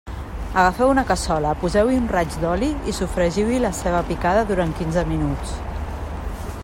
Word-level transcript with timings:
Agafeu 0.61 0.93
una 0.93 1.03
cassola, 1.09 1.51
poseu-hi 1.63 1.99
un 2.03 2.07
raig 2.15 2.39
d'oli 2.45 2.71
i 2.93 2.95
sofregiu-hi 3.01 3.61
la 3.67 3.73
ceba 3.83 4.01
picada 4.09 4.43
durant 4.53 4.75
quinze 4.81 5.05
minuts. 5.15 5.55